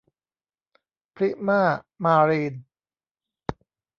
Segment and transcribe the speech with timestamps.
[1.15, 1.61] พริมา
[2.03, 2.53] มารีน